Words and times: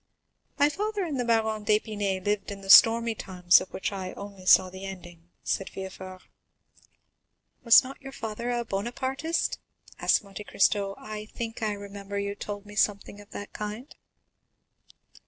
"My 0.57 0.67
father 0.67 1.03
and 1.03 1.19
the 1.19 1.25
Baron 1.25 1.63
d'Épinay 1.63 2.25
lived 2.25 2.49
in 2.49 2.61
the 2.61 2.71
stormy 2.71 3.13
times 3.13 3.61
of 3.61 3.71
which 3.71 3.91
I 3.91 4.13
only 4.13 4.47
saw 4.47 4.71
the 4.71 4.83
ending," 4.83 5.29
said 5.43 5.69
Villefort. 5.69 6.23
"Was 7.63 7.83
not 7.83 8.01
your 8.01 8.11
father 8.11 8.49
a 8.49 8.65
Bonapartist?" 8.65 9.59
asked 9.99 10.23
Monte 10.23 10.43
Cristo; 10.45 10.95
"I 10.97 11.27
think 11.27 11.61
I 11.61 11.73
remember 11.73 12.15
that 12.19 12.23
you 12.25 12.33
told 12.33 12.65
me 12.65 12.73
something 12.75 13.21
of 13.21 13.29
that 13.29 13.53
kind." 13.53 13.93